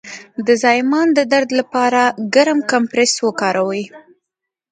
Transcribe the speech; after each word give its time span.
د 0.47 0.49
زایمان 0.63 1.07
د 1.17 1.19
درد 1.31 1.49
لپاره 1.59 2.01
ګرم 2.35 2.59
کمپرس 2.71 3.11
وکاروئ 3.25 3.83